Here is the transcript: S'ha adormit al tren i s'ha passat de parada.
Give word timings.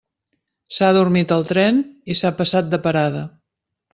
S'ha 0.77 0.87
adormit 0.93 1.33
al 1.35 1.45
tren 1.51 1.77
i 2.13 2.17
s'ha 2.21 2.33
passat 2.41 2.73
de 2.75 2.83
parada. 2.87 3.25